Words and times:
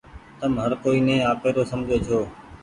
تم 0.39 0.51
هر 0.63 0.71
ڪوئي 0.83 0.99
ني 1.07 1.15
آپيرو 1.31 1.63
سمجهو 1.71 1.97
ڇو۔ 2.05 2.19